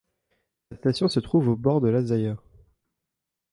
La 0.71 0.77
station 0.77 1.09
se 1.09 1.19
trouve 1.19 1.49
au 1.49 1.55
bord 1.55 1.79
de 1.79 1.87
la 1.89 2.01
Zaya. 2.01 2.35